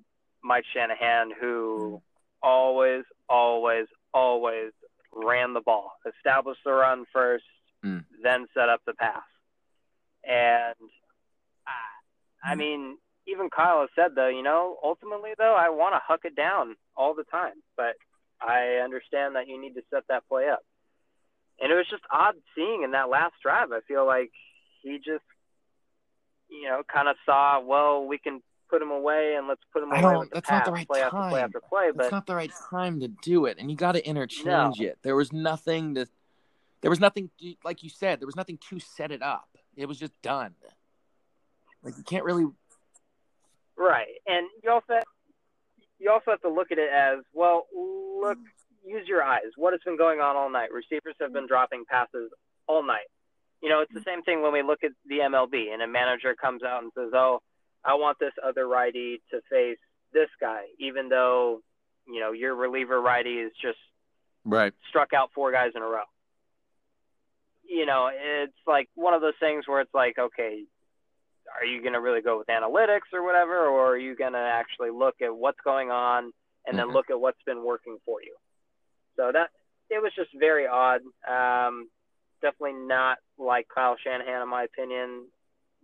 Mike 0.43 0.65
Shanahan, 0.73 1.31
who 1.39 2.01
always, 2.41 3.03
always, 3.27 3.87
always 4.13 4.71
ran 5.11 5.53
the 5.53 5.61
ball, 5.61 5.93
established 6.05 6.61
the 6.63 6.71
run 6.71 7.05
first, 7.11 7.45
Mm. 7.83 8.03
then 8.21 8.45
set 8.53 8.67
up 8.67 8.81
the 8.85 8.93
pass. 8.93 9.23
And 10.23 10.75
I, 11.65 12.51
I 12.51 12.55
mean, 12.55 12.97
even 13.25 13.49
Kyle 13.49 13.81
has 13.81 13.89
said 13.95 14.15
though, 14.15 14.27
you 14.27 14.43
know, 14.43 14.77
ultimately 14.83 15.31
though, 15.37 15.55
I 15.55 15.69
want 15.69 15.93
to 15.95 16.01
huck 16.03 16.21
it 16.25 16.35
down 16.35 16.75
all 16.97 17.13
the 17.13 17.23
time, 17.23 17.63
but 17.77 17.95
I 18.41 18.81
understand 18.83 19.35
that 19.35 19.47
you 19.47 19.59
need 19.59 19.75
to 19.75 19.83
set 19.89 20.03
that 20.09 20.27
play 20.27 20.49
up. 20.49 20.59
And 21.61 21.71
it 21.71 21.75
was 21.75 21.87
just 21.89 22.03
odd 22.11 22.35
seeing 22.55 22.83
in 22.83 22.91
that 22.91 23.09
last 23.09 23.35
drive. 23.41 23.71
I 23.71 23.79
feel 23.81 24.05
like 24.05 24.31
he 24.81 24.97
just, 24.97 25.23
you 26.49 26.63
know, 26.63 26.83
kind 26.91 27.07
of 27.07 27.15
saw, 27.25 27.61
well, 27.61 28.05
we 28.05 28.17
can 28.17 28.41
put 28.69 28.81
him 28.81 28.91
away 28.91 29.35
and 29.37 29.47
let's 29.47 29.61
put 29.73 29.83
him 29.83 29.91
I 29.91 29.99
away 29.99 30.01
don't- 30.01 30.19
with 30.19 30.29
the 30.29 30.35
that's 30.35 30.49
not 30.49 30.65
the 30.65 30.71
right 30.71 30.87
play 30.87 31.01
after 31.01 31.17
play 31.17 31.29
time. 31.29 31.43
after 31.45 31.61
play. 31.61 31.91
But 31.95 32.05
it's 32.05 32.11
not 32.11 32.25
the 32.25 32.35
right 32.35 32.51
time 32.69 32.99
to 32.99 33.07
do 33.07 33.45
it, 33.45 33.57
and 33.59 33.69
you 33.69 33.77
got 33.77 33.93
to 33.93 34.05
interchange 34.05 34.79
it. 34.79 34.97
There 35.01 35.15
was 35.15 35.33
nothing 35.33 35.95
to, 35.95 36.07
there 36.81 36.89
was 36.89 36.99
nothing 36.99 37.29
to, 37.39 37.55
like 37.63 37.83
you 37.83 37.89
said, 37.89 38.19
there 38.19 38.27
was 38.27 38.35
nothing 38.35 38.59
to 38.69 38.79
set 38.79 39.11
it 39.11 39.21
up. 39.21 39.49
It 39.75 39.87
was 39.87 39.97
just 39.97 40.13
done. 40.21 40.55
Like 41.83 41.97
you 41.97 42.03
can't 42.03 42.23
really. 42.23 42.45
Right, 43.77 44.07
and 44.27 44.47
you 44.63 44.71
also 44.71 44.99
you 45.99 46.11
also 46.11 46.31
have 46.31 46.41
to 46.41 46.49
look 46.49 46.71
at 46.71 46.77
it 46.77 46.89
as 46.91 47.19
well. 47.33 47.67
Look, 47.73 48.37
use 48.85 49.07
your 49.07 49.23
eyes. 49.23 49.51
What 49.55 49.73
has 49.73 49.81
been 49.85 49.97
going 49.97 50.19
on 50.19 50.35
all 50.35 50.49
night? 50.49 50.71
Receivers 50.71 51.15
have 51.21 51.33
been 51.33 51.47
dropping 51.47 51.85
passes 51.89 52.31
all 52.67 52.83
night. 52.85 53.07
You 53.61 53.69
know, 53.69 53.81
it's 53.81 53.93
the 53.93 53.99
mm. 53.99 54.05
same 54.05 54.23
thing 54.23 54.41
when 54.41 54.53
we 54.53 54.61
look 54.61 54.83
at 54.83 54.91
the 55.05 55.17
MLB 55.17 55.73
and 55.73 55.81
a 55.81 55.87
manager 55.87 56.35
comes 56.35 56.63
out 56.63 56.83
and 56.83 56.91
says, 56.95 57.11
"Oh, 57.13 57.41
I 57.83 57.95
want 57.95 58.19
this 58.19 58.33
other 58.43 58.67
righty 58.67 59.21
to 59.31 59.41
face 59.49 59.79
this 60.11 60.29
guy," 60.39 60.65
even 60.79 61.09
though 61.09 61.61
you 62.07 62.19
know 62.19 62.31
your 62.31 62.55
reliever 62.55 63.01
righty 63.01 63.39
is 63.39 63.53
just 63.61 63.79
Right. 64.45 64.73
struck 64.89 65.13
out 65.13 65.31
four 65.33 65.51
guys 65.51 65.75
in 65.75 65.81
a 65.81 65.87
row. 65.87 66.05
you 67.63 67.85
know, 67.85 68.09
it's 68.11 68.57
like 68.65 68.89
one 68.95 69.13
of 69.13 69.21
those 69.21 69.37
things 69.39 69.67
where 69.67 69.79
it's 69.79 69.93
like, 69.93 70.17
okay, 70.17 70.65
are 71.55 71.65
you 71.65 71.81
going 71.81 71.93
to 71.93 71.99
really 72.01 72.21
go 72.21 72.39
with 72.39 72.47
analytics 72.47 73.13
or 73.13 73.21
whatever, 73.23 73.67
or 73.67 73.91
are 73.91 73.97
you 73.97 74.15
going 74.15 74.33
to 74.33 74.39
actually 74.39 74.89
look 74.89 75.21
at 75.21 75.35
what's 75.35 75.59
going 75.63 75.91
on 75.91 76.33
and 76.65 76.77
then 76.79 76.87
Mhm. 76.87 76.93
look 76.93 77.11
at 77.11 77.19
what's 77.21 77.41
been 77.43 77.63
working 77.63 77.99
for 78.05 78.23
you? 78.23 78.35
So 79.17 79.31
that 79.31 79.51
it 79.91 80.01
was 80.01 80.11
just 80.15 80.33
very 80.33 80.65
odd. 80.65 81.01
Um, 81.27 81.91
definitely 82.41 82.73
not 82.87 83.19
like 83.37 83.67
Kyle 83.67 83.97
Shanahan, 83.97 84.41
in 84.41 84.47
my 84.49 84.63
opinion, 84.63 85.31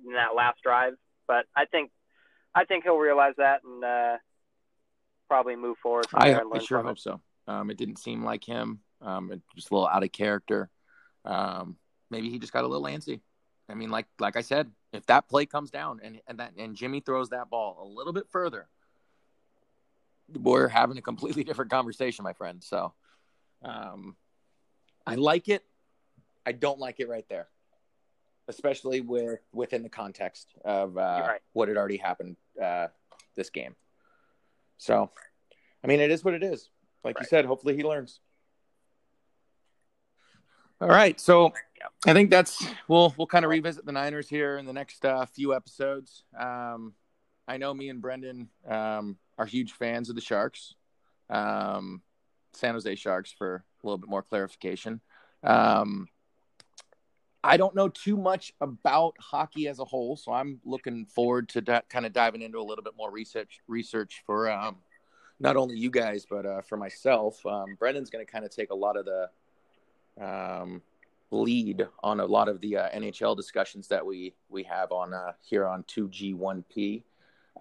in 0.04 0.14
that 0.14 0.34
last 0.34 0.62
drive. 0.64 0.98
But 1.28 1.46
I 1.56 1.66
think 1.66 1.92
I 2.54 2.66
think 2.66 2.84
he'll 2.84 2.98
realize 2.98 3.34
that 3.38 3.64
and 3.64 3.84
uh, 3.84 4.18
probably 5.28 5.56
move 5.56 5.78
forward 5.78 6.08
I, 6.14 6.34
I 6.34 6.60
sure 6.60 6.82
hope 6.82 6.98
it. 6.98 7.02
so. 7.02 7.22
Um, 7.48 7.70
it 7.70 7.78
didn't 7.78 8.00
seem 8.00 8.24
like 8.24 8.44
him. 8.44 8.80
Um, 9.02 9.32
it 9.32 9.42
was 9.56 9.68
a 9.70 9.74
little 9.74 9.88
out 9.88 10.04
of 10.04 10.12
character. 10.12 10.70
Um, 11.26 11.78
maybe 12.10 12.30
he 12.30 12.40
just 12.40 12.54
got 12.54 12.64
a 12.64 12.68
little 12.68 12.88
antsy. 12.88 13.22
I 13.70 13.74
mean, 13.74 13.90
like 13.90 14.06
like 14.20 14.38
I 14.38 14.42
said, 14.42 14.72
if 14.94 15.06
that 15.08 15.28
play 15.28 15.46
comes 15.46 15.72
down 15.72 16.00
and 16.04 16.22
and 16.28 16.40
that 16.40 16.54
and 16.58 16.76
Jimmy 16.76 17.02
throws 17.02 17.30
that 17.30 17.50
ball 17.50 17.78
a 17.82 17.88
little 17.88 18.14
bit 18.14 18.28
further, 18.30 18.68
we're 20.34 20.68
having 20.68 20.98
a 20.98 21.02
completely 21.02 21.44
different 21.46 21.72
conversation, 21.72 22.24
my 22.24 22.34
friend. 22.34 22.64
So, 22.64 22.94
um, 23.64 24.16
I 25.06 25.16
like 25.16 25.50
it. 25.50 25.64
I 26.46 26.52
don't 26.52 26.80
like 26.80 27.00
it 27.00 27.10
right 27.10 27.26
there, 27.28 27.48
especially 28.48 29.02
with 29.02 29.40
within 29.54 29.84
the 29.84 29.90
context 29.90 30.54
of 30.64 30.98
uh, 30.98 31.26
right. 31.28 31.42
what 31.54 31.68
had 31.68 31.78
already 31.78 31.98
happened 31.98 32.38
uh, 32.62 32.88
this 33.36 33.50
game. 33.50 33.76
So, 34.78 35.10
I 35.84 35.88
mean, 35.88 36.00
it 36.00 36.12
is 36.12 36.24
what 36.24 36.34
it 36.34 36.44
is. 36.44 36.70
Like 37.04 37.20
you 37.20 37.26
said, 37.26 37.46
hopefully 37.46 37.76
he 37.76 37.84
learns. 37.84 38.20
All 40.82 40.90
right, 40.90 41.20
so 41.20 41.54
Yep. 41.86 41.92
I 42.08 42.14
think 42.14 42.30
that's 42.30 42.66
we'll 42.88 43.14
we'll 43.18 43.28
kind 43.28 43.46
of 43.46 43.52
revisit 43.52 43.86
the 43.86 43.92
Niners 43.92 44.30
here 44.30 44.58
in 44.58 44.66
the 44.66 44.74
next 44.74 45.06
uh, 45.06 45.26
few 45.26 45.54
episodes. 45.54 46.24
Um, 46.38 46.94
I 47.48 47.58
know 47.58 47.74
me 47.74 47.90
and 47.90 48.02
Brendan 48.02 48.50
um, 48.68 49.18
are 49.38 49.46
huge 49.46 49.74
fans 49.74 50.10
of 50.10 50.16
the 50.16 50.22
Sharks, 50.22 50.76
um, 51.30 52.02
San 52.54 52.74
Jose 52.74 52.96
Sharks, 52.96 53.32
for 53.32 53.64
a 53.84 53.88
little 53.88 53.98
bit 53.98 54.10
more 54.10 54.24
clarification. 54.24 55.02
Um, 55.44 56.08
I 57.46 57.58
don't 57.58 57.76
know 57.76 57.90
too 57.90 58.18
much 58.18 58.54
about 58.60 59.16
hockey 59.20 59.68
as 59.68 59.78
a 59.78 59.86
whole, 59.86 60.18
so 60.18 60.34
I'm 60.34 60.60
looking 60.66 61.06
forward 61.06 61.48
to 61.50 61.62
di- 61.62 61.84
kind 61.90 62.06
of 62.06 62.12
diving 62.12 62.42
into 62.42 62.58
a 62.58 62.64
little 62.64 62.84
bit 62.84 62.94
more 62.98 63.12
research 63.12 63.60
research 63.68 64.24
for 64.26 64.50
um, 64.52 64.78
not 65.40 65.56
only 65.56 65.78
you 65.78 65.92
guys 65.92 66.26
but 66.28 66.46
uh, 66.46 66.62
for 66.62 66.76
myself. 66.76 67.46
Um, 67.46 67.76
Brendan's 67.78 68.10
going 68.10 68.26
to 68.26 68.32
kind 68.32 68.46
of 68.46 68.52
take 68.52 68.72
a 68.72 68.76
lot 68.76 68.98
of 68.98 69.06
the 69.06 69.30
um, 70.20 70.82
lead 71.30 71.88
on 72.02 72.20
a 72.20 72.26
lot 72.26 72.50
of 72.50 72.62
the 72.62 72.78
uh, 72.78 72.90
NHL 72.90 73.38
discussions 73.38 73.88
that 73.90 74.04
we 74.04 74.34
we 74.50 74.64
have 74.64 74.92
on 74.92 75.14
uh, 75.14 75.34
here 75.44 75.68
on 75.68 75.84
2G1P. 75.84 77.04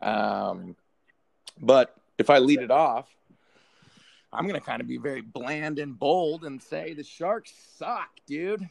Um, 0.00 0.76
but 1.60 1.94
if 2.16 2.30
I 2.30 2.38
lead 2.38 2.60
it 2.60 2.70
off, 2.70 3.08
I'm 4.32 4.48
going 4.48 4.58
to 4.58 4.66
kind 4.66 4.80
of 4.80 4.88
be 4.88 4.96
very 4.96 5.20
bland 5.20 5.78
and 5.78 5.98
bold 5.98 6.44
and 6.44 6.60
say 6.62 6.94
the 6.94 7.04
Sharks 7.04 7.52
suck, 7.76 8.08
dude. 8.26 8.66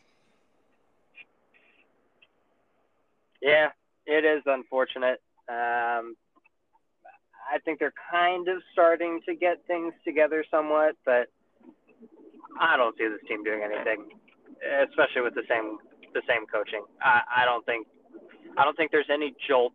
Yeah, 3.43 3.67
it 4.05 4.23
is 4.23 4.41
unfortunate. 4.45 5.19
Um, 5.50 6.15
I 7.43 7.59
think 7.65 7.77
they're 7.77 7.93
kind 8.09 8.47
of 8.47 8.63
starting 8.71 9.19
to 9.27 9.35
get 9.35 9.57
things 9.67 9.93
together 10.05 10.45
somewhat, 10.50 10.95
but 11.05 11.27
I 12.57 12.77
don't 12.77 12.97
see 12.97 13.07
this 13.07 13.19
team 13.27 13.43
doing 13.43 13.62
anything, 13.62 14.07
especially 14.88 15.21
with 15.21 15.35
the 15.35 15.43
same 15.50 15.77
the 16.13 16.21
same 16.27 16.45
coaching. 16.45 16.85
I, 17.01 17.43
I 17.43 17.45
don't 17.45 17.65
think 17.65 17.85
I 18.57 18.63
don't 18.63 18.77
think 18.77 18.91
there's 18.91 19.12
any 19.12 19.35
jolt 19.47 19.73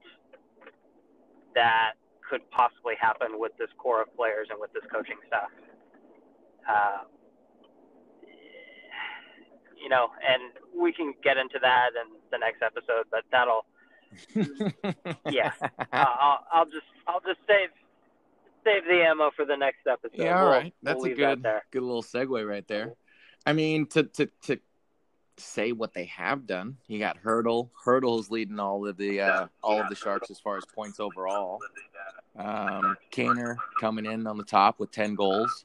that 1.54 1.92
could 2.28 2.40
possibly 2.50 2.94
happen 2.98 3.38
with 3.38 3.52
this 3.58 3.68
core 3.76 4.00
of 4.00 4.14
players 4.16 4.48
and 4.50 4.58
with 4.58 4.72
this 4.72 4.84
coaching 4.90 5.16
staff. 5.26 5.50
Uh, 6.68 7.04
you 9.82 9.88
know, 9.88 10.08
and 10.28 10.42
we 10.80 10.92
can 10.92 11.14
get 11.22 11.36
into 11.36 11.58
that 11.60 11.90
in 11.94 12.12
the 12.30 12.38
next 12.38 12.62
episode, 12.62 13.04
but 13.10 13.24
that'll 13.30 13.64
Yeah. 15.30 15.52
uh, 15.60 15.74
I'll, 15.92 16.44
I'll 16.52 16.64
just 16.66 16.86
I'll 17.06 17.20
just 17.20 17.40
save 17.46 17.68
save 18.64 18.84
the 18.84 19.02
ammo 19.04 19.30
for 19.36 19.44
the 19.44 19.56
next 19.56 19.86
episode. 19.86 20.12
Yeah, 20.18 20.38
all 20.40 20.44
We'll- 20.50 20.52
right. 20.60 20.74
That's 20.82 20.96
we'll 20.96 21.06
a 21.06 21.08
leave 21.08 21.16
that 21.18 21.42
good 21.42 21.60
good 21.70 21.82
little 21.82 22.02
segue 22.02 22.48
right 22.48 22.66
there. 22.68 22.94
I 23.46 23.52
mean, 23.52 23.86
to 23.88 24.04
to 24.04 24.28
to 24.42 24.58
say 25.36 25.72
what 25.72 25.94
they 25.94 26.06
have 26.06 26.46
done, 26.46 26.76
you 26.88 26.98
got 26.98 27.18
Hertl. 27.22 27.70
Hertl's 27.84 28.30
leading 28.30 28.58
all 28.58 28.86
of 28.86 28.96
the 28.96 29.20
uh, 29.20 29.46
all 29.62 29.80
of 29.80 29.88
the 29.88 29.94
Sharks 29.94 30.30
as 30.30 30.38
far 30.40 30.56
as 30.56 30.64
points 30.66 31.00
overall. 31.00 31.60
Um, 32.36 32.96
Kaner 33.12 33.56
coming 33.80 34.06
in 34.06 34.26
on 34.26 34.36
the 34.36 34.44
top 34.44 34.78
with 34.80 34.90
ten 34.90 35.14
goals, 35.14 35.64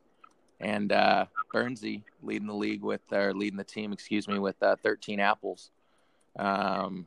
and 0.64 0.92
uh, 0.92 1.26
Burnsie 1.54 2.04
leading 2.22 2.48
the 2.48 2.54
league 2.56 2.82
with 2.82 3.02
or 3.12 3.34
leading 3.34 3.58
the 3.58 3.64
team, 3.64 3.94
excuse 3.94 4.28
me, 4.28 4.40
with 4.40 4.62
uh, 4.64 4.76
thirteen 4.82 5.20
apples. 5.20 5.72
Um, 6.38 7.06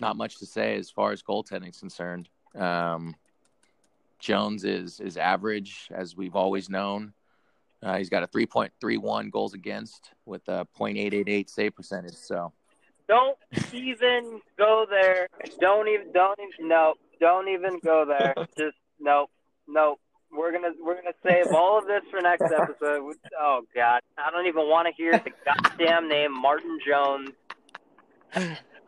not 0.00 0.16
much 0.16 0.38
to 0.38 0.46
say 0.46 0.76
as 0.76 0.90
far 0.90 1.12
as 1.12 1.22
goaltending 1.22 1.70
is 1.70 1.78
concerned. 1.78 2.28
Um, 2.54 3.16
Jones 4.18 4.64
is 4.64 5.00
is 5.00 5.16
average 5.16 5.88
as 5.94 6.16
we've 6.16 6.36
always 6.36 6.68
known. 6.70 7.12
Uh, 7.82 7.98
he's 7.98 8.08
got 8.08 8.22
a 8.22 8.28
3.31 8.28 9.28
goals 9.32 9.54
against 9.54 10.12
with 10.24 10.46
a 10.46 10.64
.888 10.78 11.50
save 11.50 11.74
percentage. 11.74 12.14
So 12.14 12.52
Don't 13.08 13.36
even 13.72 14.40
go 14.56 14.86
there. 14.88 15.26
Don't 15.60 15.88
even 15.88 16.12
don't 16.12 16.38
even 16.38 16.68
no. 16.68 16.94
Don't 17.20 17.48
even 17.48 17.80
go 17.80 18.04
there. 18.06 18.34
Just 18.58 18.76
nope. 19.00 19.30
no. 19.66 19.98
We're 20.32 20.52
gonna 20.52 20.72
we're 20.82 20.94
gonna 20.94 21.14
save 21.22 21.52
all 21.54 21.78
of 21.78 21.86
this 21.86 22.02
for 22.10 22.20
next 22.20 22.42
episode. 22.58 23.14
Oh 23.38 23.62
God, 23.74 24.00
I 24.18 24.30
don't 24.30 24.46
even 24.46 24.68
want 24.68 24.88
to 24.88 24.94
hear 24.96 25.12
the 25.12 25.30
goddamn 25.44 26.08
name 26.08 26.32
Martin 26.32 26.78
Jones 26.86 27.30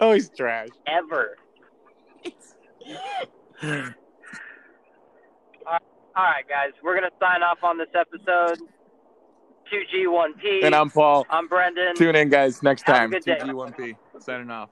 oh, 0.01 0.13
he's 0.13 0.29
trash. 0.31 0.69
ever. 0.87 1.37
All 6.17 6.23
right, 6.23 6.47
guys, 6.49 6.71
we're 6.83 6.95
gonna 6.95 7.11
sign 7.21 7.43
off 7.43 7.59
on 7.63 7.79
this 7.79 7.89
episode. 7.95 8.59
Two 9.71 9.83
G 9.91 10.07
one 10.07 10.35
P. 10.35 10.61
And 10.63 10.75
I'm 10.75 10.91
Paul. 10.91 11.27
I'm 11.31 11.49
Brendan. 11.49 11.97
Tune 11.97 12.15
in, 12.15 12.29
guys, 12.29 12.63
next 12.63 12.83
Have 12.83 13.11
time. 13.11 13.13
2G1P. 13.13 13.97
Signing 14.21 14.51
off. 14.51 14.69